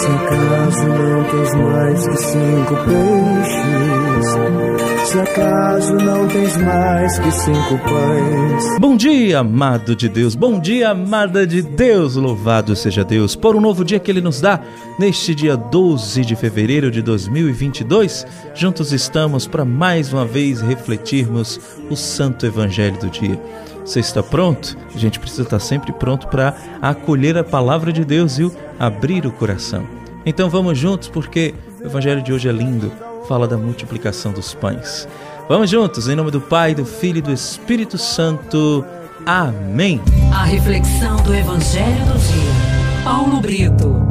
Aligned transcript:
Se 0.00 0.06
acaso 0.06 0.86
não 0.86 1.24
tens 1.24 1.54
mais 1.56 2.08
que 2.08 2.16
cinco 2.16 2.74
peixes, 2.86 4.30
se 5.10 5.20
acaso 5.20 5.94
não 5.96 6.26
tens 6.26 6.56
mais 6.56 7.18
que 7.18 7.30
cinco 7.30 7.78
pães. 7.84 8.78
Bom 8.80 8.96
dia, 8.96 9.40
amado 9.40 9.94
de 9.94 10.08
Deus, 10.08 10.34
bom 10.34 10.58
dia, 10.58 10.88
amada 10.92 11.46
de 11.46 11.60
Deus, 11.60 12.16
louvado 12.16 12.74
seja 12.74 13.04
Deus 13.04 13.36
por 13.36 13.54
um 13.54 13.60
novo 13.60 13.84
dia 13.84 14.00
que 14.00 14.10
Ele 14.10 14.22
nos 14.22 14.40
dá 14.40 14.60
neste 14.98 15.34
dia 15.34 15.54
12 15.54 16.22
de 16.22 16.34
fevereiro 16.34 16.90
de 16.90 17.02
2022. 17.02 18.26
Juntos 18.54 18.94
estamos 18.94 19.46
para 19.46 19.66
mais 19.66 20.14
uma 20.14 20.24
vez 20.24 20.62
refletirmos 20.62 21.60
o 21.90 21.96
Santo 21.96 22.46
Evangelho 22.46 22.98
do 22.98 23.10
dia. 23.10 23.38
Você 23.90 23.98
está 23.98 24.22
pronto? 24.22 24.78
A 24.94 24.96
gente 24.96 25.18
precisa 25.18 25.42
estar 25.42 25.58
sempre 25.58 25.92
pronto 25.92 26.28
para 26.28 26.54
acolher 26.80 27.36
a 27.36 27.42
palavra 27.42 27.92
de 27.92 28.04
Deus 28.04 28.38
e 28.38 28.48
abrir 28.78 29.26
o 29.26 29.32
coração. 29.32 29.84
Então 30.24 30.48
vamos 30.48 30.78
juntos, 30.78 31.08
porque 31.08 31.56
o 31.82 31.86
Evangelho 31.86 32.22
de 32.22 32.32
hoje 32.32 32.48
é 32.48 32.52
lindo, 32.52 32.92
fala 33.26 33.48
da 33.48 33.56
multiplicação 33.56 34.30
dos 34.30 34.54
pães. 34.54 35.08
Vamos 35.48 35.68
juntos, 35.68 36.08
em 36.08 36.14
nome 36.14 36.30
do 36.30 36.40
Pai, 36.40 36.72
do 36.72 36.84
Filho 36.84 37.18
e 37.18 37.22
do 37.22 37.32
Espírito 37.32 37.98
Santo. 37.98 38.84
Amém. 39.26 40.00
A 40.32 40.44
reflexão 40.44 41.16
do 41.24 41.34
Evangelho 41.34 42.04
do 42.06 42.16
dia. 42.16 43.02
Paulo 43.02 43.40
Brito. 43.40 44.09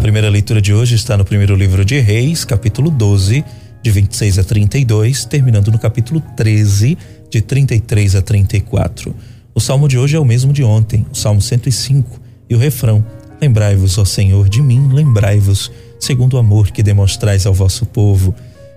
Primeira 0.00 0.30
leitura 0.30 0.62
de 0.62 0.72
hoje 0.72 0.94
está 0.94 1.14
no 1.14 1.26
primeiro 1.26 1.54
livro 1.54 1.84
de 1.84 2.00
Reis, 2.00 2.42
capítulo 2.42 2.90
12, 2.90 3.44
de 3.82 3.90
26 3.90 4.38
a 4.38 4.44
32, 4.44 5.26
terminando 5.26 5.70
no 5.70 5.78
capítulo 5.78 6.22
13, 6.36 6.96
de 7.28 7.40
33 7.42 8.16
a 8.16 8.22
34. 8.22 9.14
O 9.54 9.60
salmo 9.60 9.86
de 9.86 9.98
hoje 9.98 10.16
é 10.16 10.18
o 10.18 10.24
mesmo 10.24 10.54
de 10.54 10.64
ontem, 10.64 11.04
o 11.12 11.14
salmo 11.14 11.42
105, 11.42 12.18
e 12.48 12.54
o 12.54 12.58
refrão: 12.58 13.04
Lembrai-vos, 13.42 13.98
ó 13.98 14.04
Senhor, 14.06 14.48
de 14.48 14.62
mim, 14.62 14.88
lembrai-vos, 14.90 15.70
segundo 15.98 16.34
o 16.34 16.38
amor 16.38 16.70
que 16.70 16.82
demonstrais 16.82 17.44
ao 17.44 17.52
vosso 17.52 17.84
povo. 17.84 18.34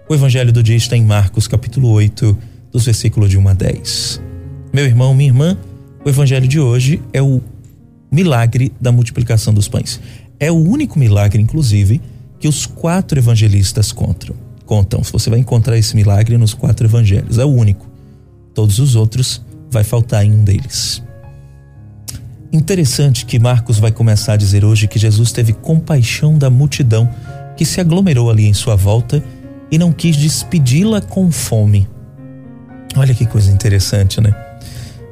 O 0.09 0.13
evangelho 0.13 0.51
do 0.51 0.61
dia 0.61 0.75
está 0.75 0.97
em 0.97 1.05
Marcos, 1.05 1.47
capítulo 1.47 1.89
8, 1.91 2.37
dos 2.69 2.83
versículos 2.83 3.29
de 3.29 3.37
1 3.37 3.47
a 3.47 3.53
10. 3.53 4.21
Meu 4.73 4.85
irmão, 4.85 5.13
minha 5.13 5.29
irmã, 5.29 5.57
o 6.03 6.09
evangelho 6.09 6.49
de 6.49 6.59
hoje 6.59 7.01
é 7.13 7.21
o 7.21 7.41
milagre 8.11 8.71
da 8.79 8.91
multiplicação 8.91 9.51
dos 9.51 9.67
pães. 9.67 9.99
É 10.39 10.51
o 10.51 10.55
único 10.55 10.99
milagre, 10.99 11.41
inclusive, 11.41 12.01
que 12.39 12.47
os 12.47 12.65
quatro 12.65 13.17
evangelistas 13.19 13.91
contam. 13.91 14.35
Contam. 14.65 15.01
Você 15.03 15.29
vai 15.29 15.39
encontrar 15.39 15.77
esse 15.77 15.95
milagre 15.95 16.37
nos 16.37 16.53
quatro 16.53 16.85
evangelhos. 16.85 17.37
É 17.37 17.45
o 17.45 17.49
único. 17.49 17.87
Todos 18.53 18.79
os 18.79 18.95
outros 18.95 19.41
vai 19.71 19.83
faltar 19.83 20.25
em 20.25 20.33
um 20.33 20.43
deles. 20.43 21.01
Interessante 22.51 23.25
que 23.25 23.39
Marcos 23.39 23.79
vai 23.79 23.91
começar 23.91 24.33
a 24.33 24.37
dizer 24.37 24.63
hoje 24.63 24.87
que 24.87 24.99
Jesus 24.99 25.31
teve 25.31 25.53
compaixão 25.53 26.37
da 26.37 26.49
multidão 26.49 27.09
que 27.57 27.65
se 27.65 27.81
aglomerou 27.81 28.29
ali 28.29 28.45
em 28.45 28.53
sua 28.53 28.75
volta 28.75 29.23
e 29.71 29.77
não 29.77 29.91
quis 29.91 30.15
despedi-la 30.15 31.01
com 31.01 31.31
fome. 31.31 31.87
Olha 32.95 33.13
que 33.13 33.25
coisa 33.25 33.51
interessante, 33.51 34.21
né? 34.21 34.35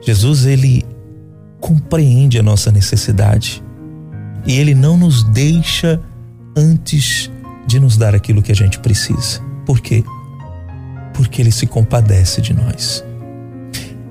Jesus 0.06 0.46
ele 0.46 0.86
compreende 1.60 2.38
a 2.38 2.44
nossa 2.44 2.72
necessidade 2.72 3.64
e 4.46 4.58
Ele 4.60 4.74
não 4.74 4.98
nos 4.98 5.24
deixa 5.24 6.00
antes 6.56 7.32
de 7.66 7.80
nos 7.80 7.98
dar 7.98 8.16
aquilo 8.16 8.42
que 8.42 8.52
a 8.52 8.56
gente 8.56 8.80
precisa. 8.80 9.42
Por 9.66 9.80
quê? 9.80 10.04
Porque 11.14 11.42
Ele 11.42 11.52
se 11.52 11.68
compadece 11.68 12.42
de 12.42 12.54
nós. 12.54 13.04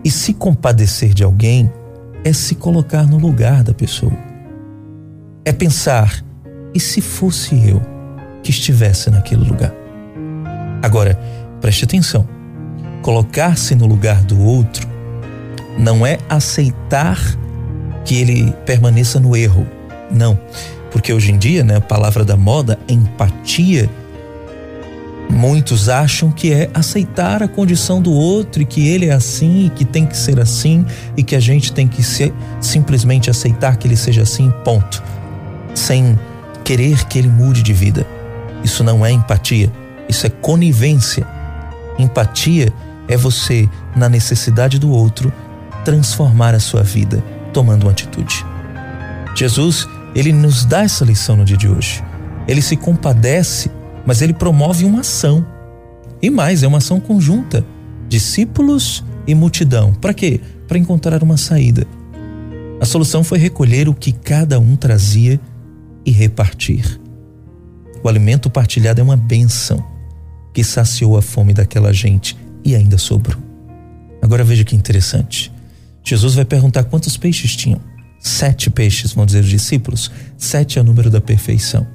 E 0.04 0.10
se 0.10 0.32
compadecer 0.32 1.12
de 1.12 1.22
alguém 1.22 1.70
é 2.24 2.32
se 2.32 2.54
colocar 2.54 3.06
no 3.06 3.18
lugar 3.18 3.62
da 3.62 3.74
pessoa. 3.74 4.16
É 5.44 5.52
pensar, 5.52 6.24
e 6.74 6.80
se 6.80 7.00
fosse 7.00 7.68
eu 7.68 7.82
que 8.42 8.50
estivesse 8.50 9.10
naquele 9.10 9.44
lugar? 9.44 9.74
Agora, 10.82 11.18
preste 11.60 11.84
atenção: 11.84 12.26
colocar-se 13.02 13.74
no 13.74 13.86
lugar 13.86 14.22
do 14.22 14.40
outro 14.40 14.88
não 15.78 16.06
é 16.06 16.18
aceitar 16.28 17.18
que 18.04 18.16
ele 18.16 18.52
permaneça 18.64 19.20
no 19.20 19.36
erro 19.36 19.66
não. 20.10 20.38
Porque 20.90 21.12
hoje 21.12 21.30
em 21.30 21.38
dia, 21.38 21.62
né, 21.62 21.76
a 21.76 21.80
palavra 21.80 22.24
da 22.24 22.36
moda, 22.36 22.78
empatia, 22.88 23.88
muitos 25.30 25.88
acham 25.88 26.30
que 26.30 26.52
é 26.52 26.68
aceitar 26.74 27.42
a 27.42 27.48
condição 27.48 28.02
do 28.02 28.12
outro 28.12 28.62
e 28.62 28.64
que 28.64 28.88
ele 28.88 29.06
é 29.06 29.12
assim 29.12 29.66
e 29.66 29.70
que 29.70 29.84
tem 29.84 30.04
que 30.04 30.16
ser 30.16 30.40
assim 30.40 30.84
e 31.16 31.22
que 31.22 31.36
a 31.36 31.40
gente 31.40 31.72
tem 31.72 31.86
que 31.86 32.02
ser, 32.02 32.32
simplesmente 32.60 33.30
aceitar 33.30 33.76
que 33.76 33.86
ele 33.86 33.96
seja 33.96 34.22
assim, 34.22 34.52
ponto. 34.64 35.02
Sem 35.74 36.18
querer 36.64 37.04
que 37.06 37.18
ele 37.18 37.28
mude 37.28 37.62
de 37.62 37.72
vida. 37.72 38.06
Isso 38.64 38.82
não 38.82 39.06
é 39.06 39.12
empatia, 39.12 39.72
isso 40.08 40.26
é 40.26 40.30
conivência. 40.30 41.26
Empatia 41.98 42.72
é 43.08 43.16
você, 43.16 43.68
na 43.94 44.08
necessidade 44.08 44.78
do 44.78 44.90
outro, 44.90 45.32
transformar 45.84 46.54
a 46.54 46.60
sua 46.60 46.82
vida 46.82 47.22
tomando 47.52 47.84
uma 47.84 47.92
atitude. 47.92 48.44
Jesus 49.34 49.88
ele 50.14 50.32
nos 50.32 50.64
dá 50.64 50.82
essa 50.82 51.04
lição 51.04 51.36
no 51.36 51.44
dia 51.44 51.56
de 51.56 51.68
hoje. 51.68 52.02
Ele 52.48 52.62
se 52.62 52.76
compadece, 52.76 53.70
mas 54.04 54.22
ele 54.22 54.32
promove 54.32 54.84
uma 54.84 55.00
ação. 55.00 55.46
E 56.20 56.28
mais, 56.30 56.62
é 56.62 56.66
uma 56.66 56.78
ação 56.78 57.00
conjunta. 57.00 57.64
Discípulos 58.08 59.04
e 59.26 59.34
multidão. 59.34 59.94
Para 59.94 60.12
quê? 60.12 60.40
Para 60.66 60.78
encontrar 60.78 61.22
uma 61.22 61.36
saída. 61.36 61.86
A 62.80 62.84
solução 62.84 63.22
foi 63.22 63.38
recolher 63.38 63.88
o 63.88 63.94
que 63.94 64.10
cada 64.10 64.58
um 64.58 64.74
trazia 64.74 65.38
e 66.04 66.10
repartir. 66.10 67.00
O 68.02 68.08
alimento 68.08 68.48
partilhado 68.48 69.00
é 69.00 69.04
uma 69.04 69.16
benção 69.16 69.84
que 70.52 70.64
saciou 70.64 71.16
a 71.16 71.22
fome 71.22 71.52
daquela 71.52 71.92
gente 71.92 72.36
e 72.64 72.74
ainda 72.74 72.98
sobrou. 72.98 73.40
Agora 74.22 74.42
veja 74.42 74.64
que 74.64 74.74
interessante. 74.74 75.52
Jesus 76.02 76.34
vai 76.34 76.44
perguntar 76.44 76.84
quantos 76.84 77.16
peixes 77.16 77.54
tinham. 77.54 77.80
Sete 78.20 78.68
peixes, 78.68 79.12
vão 79.12 79.24
dizer 79.24 79.40
os 79.40 79.48
discípulos. 79.48 80.10
Sete 80.36 80.78
é 80.78 80.82
o 80.82 80.84
número 80.84 81.10
da 81.10 81.20
perfeição. 81.20 81.86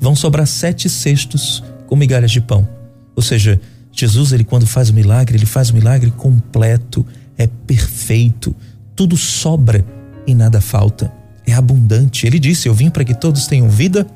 Vão 0.00 0.14
sobrar 0.14 0.46
sete 0.46 0.88
cestos 0.88 1.62
com 1.86 1.96
migalhas 1.96 2.30
de 2.30 2.40
pão. 2.40 2.68
Ou 3.16 3.22
seja, 3.22 3.60
Jesus, 3.92 4.32
ele 4.32 4.44
quando 4.44 4.66
faz 4.66 4.90
o 4.90 4.94
milagre, 4.94 5.36
ele 5.36 5.46
faz 5.46 5.70
o 5.70 5.74
milagre 5.74 6.10
completo, 6.12 7.04
é 7.36 7.46
perfeito, 7.46 8.54
tudo 8.94 9.16
sobra 9.16 9.84
e 10.26 10.34
nada 10.34 10.60
falta. 10.60 11.12
É 11.46 11.52
abundante. 11.52 12.26
Ele 12.26 12.38
disse: 12.38 12.68
Eu 12.68 12.74
vim 12.74 12.88
para 12.88 13.04
que 13.04 13.14
todos 13.14 13.46
tenham 13.46 13.68
vida 13.68 14.06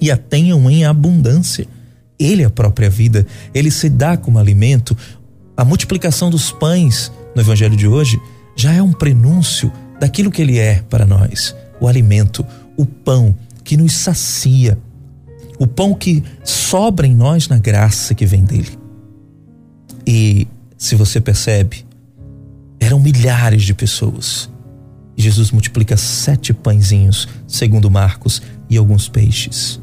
e 0.00 0.10
a 0.10 0.16
tenham 0.16 0.70
em 0.70 0.84
abundância. 0.84 1.66
Ele 2.18 2.42
é 2.42 2.46
a 2.46 2.50
própria 2.50 2.90
vida, 2.90 3.26
ele 3.54 3.70
se 3.70 3.88
dá 3.88 4.16
como 4.16 4.38
alimento. 4.38 4.96
A 5.56 5.64
multiplicação 5.64 6.30
dos 6.30 6.50
pães 6.50 7.12
no 7.34 7.40
evangelho 7.40 7.76
de 7.76 7.86
hoje 7.86 8.20
já 8.56 8.72
é 8.72 8.82
um 8.82 8.92
prenúncio 8.92 9.72
daquilo 9.98 10.30
que 10.30 10.42
Ele 10.42 10.58
é 10.58 10.82
para 10.88 11.04
nós, 11.04 11.54
o 11.80 11.88
alimento, 11.88 12.44
o 12.76 12.86
pão 12.86 13.34
que 13.64 13.76
nos 13.76 13.92
sacia, 13.94 14.78
o 15.58 15.66
pão 15.66 15.94
que 15.94 16.22
sobra 16.44 17.06
em 17.06 17.14
nós 17.14 17.48
na 17.48 17.58
graça 17.58 18.14
que 18.14 18.24
vem 18.24 18.44
dele. 18.44 18.78
E 20.06 20.46
se 20.76 20.94
você 20.94 21.20
percebe, 21.20 21.84
eram 22.80 23.00
milhares 23.00 23.62
de 23.64 23.74
pessoas. 23.74 24.48
Jesus 25.16 25.50
multiplica 25.50 25.96
sete 25.96 26.54
pãezinhos, 26.54 27.28
segundo 27.46 27.90
Marcos, 27.90 28.40
e 28.70 28.76
alguns 28.76 29.08
peixes. 29.08 29.80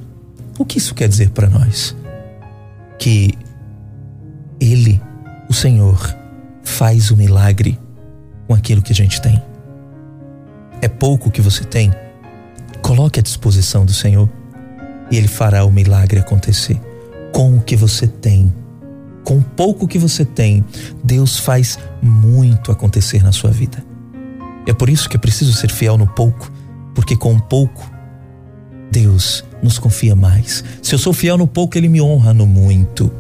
O 0.58 0.64
que 0.64 0.78
isso 0.78 0.96
quer 0.96 1.10
dizer 1.10 1.32
para 1.32 1.50
nós? 1.50 1.96
Que 2.98 3.34
Ele, 4.60 5.02
o 5.50 5.54
Senhor, 5.54 6.16
faz 6.64 7.12
o 7.12 7.18
milagre 7.18 7.78
com 8.48 8.54
aquilo 8.54 8.82
que 8.82 8.94
a 8.94 8.96
gente 8.96 9.22
tem 9.22 9.42
é 10.82 10.88
pouco 10.88 11.32
que 11.32 11.42
você 11.42 11.64
tem, 11.64 11.92
coloque 12.82 13.20
à 13.20 13.24
disposição 13.24 13.86
do 13.86 13.94
Senhor 13.94 14.30
e 15.10 15.18
Ele 15.18 15.28
fará 15.28 15.66
o 15.66 15.72
milagre 15.72 16.20
acontecer 16.20 16.80
com 17.32 17.58
o 17.58 17.62
que 17.62 17.76
você 17.76 18.08
tem. 18.08 18.54
Com 19.24 19.40
o 19.40 19.44
pouco 19.44 19.88
que 19.88 19.98
você 19.98 20.24
tem, 20.24 20.64
Deus 21.04 21.40
faz 21.40 21.80
muito 22.02 22.72
acontecer 22.72 23.24
na 23.24 23.32
sua 23.32 23.50
vida. 23.50 23.84
É 24.68 24.74
por 24.74 24.90
isso 24.90 25.10
que 25.10 25.18
é 25.18 25.20
preciso 25.20 25.54
ser 25.54 25.72
fiel 25.72 25.98
no 25.98 26.08
pouco, 26.08 26.52
porque 26.94 27.16
com 27.16 27.40
pouco, 27.40 27.92
Deus 28.92 29.44
nos 29.62 29.80
confia 29.80 30.16
mais. 30.16 30.64
Se 30.82 30.94
eu 30.96 31.00
sou 31.00 31.12
fiel 31.12 31.38
no 31.38 31.48
pouco, 31.48 31.78
Ele 31.78 31.90
me 31.90 32.02
honra 32.02 32.34
no 32.34 32.46
muito. 32.46 33.12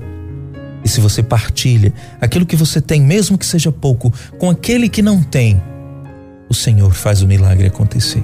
E 0.83 0.87
se 0.87 1.01
você 1.01 1.23
partilha 1.23 1.91
aquilo 2.21 2.45
que 2.45 2.55
você 2.55 2.79
tem, 2.79 3.01
mesmo 3.01 3.37
que 3.37 3.45
seja 3.45 3.71
pouco, 3.71 4.13
com 4.37 4.49
aquele 4.49 4.87
que 4.87 5.01
não 5.01 5.23
tem, 5.23 5.61
o 6.49 6.53
Senhor 6.53 6.93
faz 6.93 7.21
o 7.21 7.27
milagre 7.27 7.67
acontecer. 7.67 8.23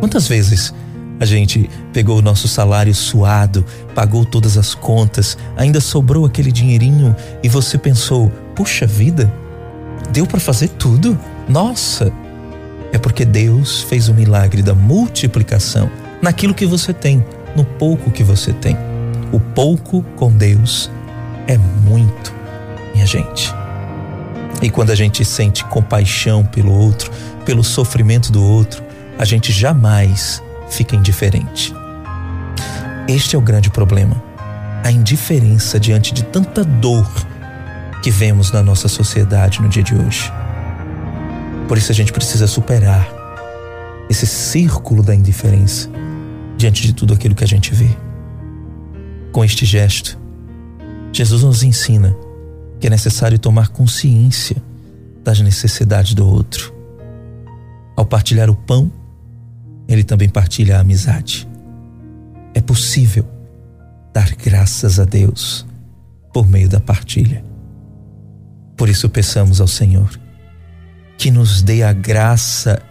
Quantas 0.00 0.28
vezes 0.28 0.72
A 1.20 1.24
gente 1.24 1.70
pegou 1.92 2.18
o 2.18 2.22
nosso 2.22 2.48
salário 2.48 2.94
suado, 2.94 3.64
pagou 3.94 4.24
todas 4.24 4.58
as 4.58 4.74
contas, 4.74 5.38
ainda 5.56 5.80
sobrou 5.80 6.26
aquele 6.26 6.50
dinheirinho 6.50 7.14
e 7.42 7.48
você 7.48 7.78
pensou: 7.78 8.30
puxa 8.54 8.86
vida, 8.86 9.32
deu 10.12 10.26
para 10.26 10.40
fazer 10.40 10.68
tudo? 10.68 11.18
Nossa! 11.48 12.12
É 12.92 12.98
porque 12.98 13.24
Deus 13.24 13.82
fez 13.82 14.08
o 14.08 14.14
milagre 14.14 14.62
da 14.62 14.74
multiplicação 14.74 15.90
naquilo 16.20 16.54
que 16.54 16.66
você 16.66 16.92
tem, 16.92 17.24
no 17.56 17.64
pouco 17.64 18.10
que 18.10 18.22
você 18.22 18.52
tem. 18.52 18.76
O 19.32 19.40
pouco 19.40 20.02
com 20.16 20.30
Deus 20.30 20.90
é 21.46 21.56
muito, 21.56 22.32
minha 22.92 23.06
gente. 23.06 23.52
E 24.64 24.70
quando 24.70 24.88
a 24.88 24.94
gente 24.94 25.22
sente 25.26 25.62
compaixão 25.66 26.42
pelo 26.42 26.72
outro, 26.72 27.10
pelo 27.44 27.62
sofrimento 27.62 28.32
do 28.32 28.42
outro, 28.42 28.82
a 29.18 29.24
gente 29.26 29.52
jamais 29.52 30.42
fica 30.70 30.96
indiferente. 30.96 31.70
Este 33.06 33.36
é 33.36 33.38
o 33.38 33.42
grande 33.42 33.68
problema. 33.68 34.24
A 34.82 34.90
indiferença 34.90 35.78
diante 35.78 36.14
de 36.14 36.24
tanta 36.24 36.64
dor 36.64 37.06
que 38.02 38.10
vemos 38.10 38.52
na 38.52 38.62
nossa 38.62 38.88
sociedade 38.88 39.60
no 39.60 39.68
dia 39.68 39.82
de 39.82 39.94
hoje. 39.94 40.32
Por 41.68 41.76
isso 41.76 41.92
a 41.92 41.94
gente 41.94 42.10
precisa 42.10 42.46
superar 42.46 43.06
esse 44.08 44.26
círculo 44.26 45.02
da 45.02 45.14
indiferença 45.14 45.90
diante 46.56 46.86
de 46.86 46.94
tudo 46.94 47.12
aquilo 47.12 47.34
que 47.34 47.44
a 47.44 47.46
gente 47.46 47.74
vê. 47.74 47.90
Com 49.30 49.44
este 49.44 49.66
gesto, 49.66 50.18
Jesus 51.12 51.42
nos 51.42 51.62
ensina 51.62 52.16
que 52.84 52.88
é 52.88 52.90
necessário 52.90 53.38
tomar 53.38 53.68
consciência 53.68 54.62
das 55.24 55.40
necessidades 55.40 56.12
do 56.12 56.28
outro. 56.28 56.70
Ao 57.96 58.04
partilhar 58.04 58.50
o 58.50 58.54
pão, 58.54 58.92
ele 59.88 60.04
também 60.04 60.28
partilha 60.28 60.76
a 60.76 60.80
amizade. 60.80 61.48
É 62.52 62.60
possível 62.60 63.26
dar 64.12 64.36
graças 64.36 65.00
a 65.00 65.06
Deus 65.06 65.66
por 66.30 66.46
meio 66.46 66.68
da 66.68 66.78
partilha. 66.78 67.42
Por 68.76 68.90
isso 68.90 69.08
peçamos 69.08 69.62
ao 69.62 69.66
Senhor 69.66 70.20
que 71.16 71.30
nos 71.30 71.62
dê 71.62 71.82
a 71.82 71.92
graça 71.94 72.82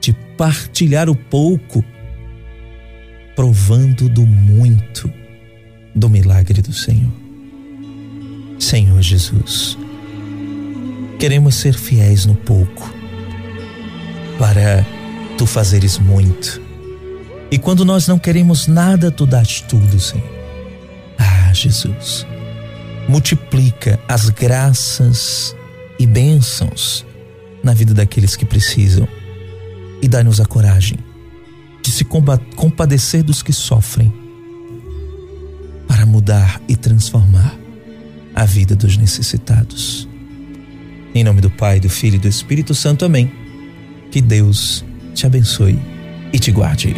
de 0.00 0.12
partilhar 0.36 1.08
o 1.08 1.14
pouco, 1.14 1.84
provando 3.36 4.08
do 4.08 4.26
muito 4.26 5.08
do 5.94 6.10
milagre 6.10 6.60
do 6.60 6.72
Senhor. 6.72 7.27
Senhor 8.58 9.00
Jesus, 9.00 9.78
queremos 11.18 11.54
ser 11.54 11.74
fiéis 11.74 12.26
no 12.26 12.34
pouco, 12.34 12.92
para 14.36 14.84
tu 15.36 15.46
fazeres 15.46 15.96
muito. 15.96 16.60
E 17.50 17.58
quando 17.58 17.84
nós 17.84 18.08
não 18.08 18.18
queremos 18.18 18.66
nada, 18.66 19.10
tu 19.10 19.24
dás 19.24 19.60
tudo, 19.60 20.00
Senhor. 20.00 20.28
Ah, 21.16 21.52
Jesus, 21.52 22.26
multiplica 23.08 23.98
as 24.08 24.28
graças 24.28 25.56
e 25.98 26.06
bênçãos 26.06 27.06
na 27.62 27.72
vida 27.72 27.94
daqueles 27.94 28.34
que 28.34 28.44
precisam 28.44 29.08
e 30.02 30.08
dá-nos 30.08 30.40
a 30.40 30.46
coragem 30.46 30.98
de 31.82 31.92
se 31.92 32.04
compadecer 32.04 33.22
dos 33.22 33.40
que 33.42 33.52
sofrem 33.52 34.12
para 35.86 36.04
mudar 36.04 36.60
e 36.68 36.76
transformar 36.76 37.56
a 38.38 38.44
vida 38.44 38.76
dos 38.76 38.96
necessitados. 38.96 40.08
Em 41.12 41.24
nome 41.24 41.40
do 41.40 41.50
Pai, 41.50 41.80
do 41.80 41.88
Filho 41.88 42.14
e 42.14 42.18
do 42.20 42.28
Espírito 42.28 42.72
Santo, 42.72 43.04
amém. 43.04 43.32
Que 44.12 44.20
Deus 44.20 44.84
te 45.12 45.26
abençoe 45.26 45.76
e 46.32 46.38
te 46.38 46.52
guarde. 46.52 46.94